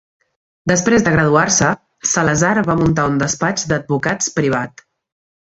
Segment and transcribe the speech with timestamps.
[0.71, 1.67] Després de graduar-se,
[2.13, 4.87] Salazar va muntar un despatx d'advocats privat.